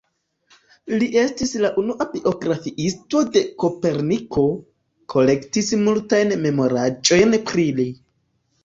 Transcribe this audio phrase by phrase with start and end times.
[1.01, 4.49] Li estis la unua biografiisto de Koperniko,
[5.17, 7.91] kolektis multajn memoraĵojn pri li.